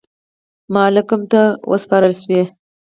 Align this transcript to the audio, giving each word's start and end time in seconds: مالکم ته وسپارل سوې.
مالکم 0.73 1.21
ته 1.31 1.41
وسپارل 1.71 2.13
سوې. 2.21 2.43